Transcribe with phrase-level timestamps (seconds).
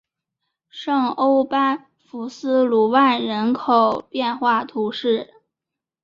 [0.67, 5.31] 圣欧班福斯卢万人口变化图示